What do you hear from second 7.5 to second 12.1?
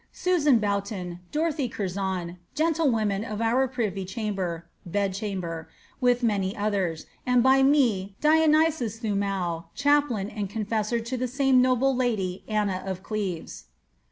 me, Dionysius Thomow,^ chaplain and m/rsjor to the same most noble